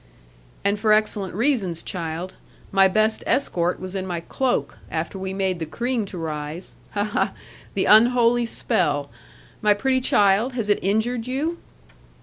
[0.65, 2.33] 'And for excellent reasons, child.
[2.71, 6.73] My best escort was in my cloak, after we made the cream to rise.
[6.93, 7.33] Ha, ha!
[7.75, 9.11] The unholy spell.
[9.61, 11.59] My pretty child, has it injured you?'